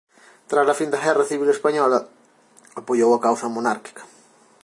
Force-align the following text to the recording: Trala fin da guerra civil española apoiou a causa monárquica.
Trala 0.49 0.77
fin 0.79 0.89
da 0.91 1.01
guerra 1.05 1.29
civil 1.31 1.49
española 1.55 1.99
apoiou 2.79 3.11
a 3.13 3.23
causa 3.25 3.53
monárquica. 3.55 4.03